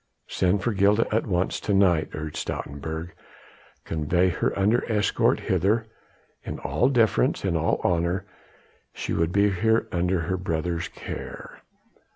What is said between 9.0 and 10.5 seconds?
would be here under her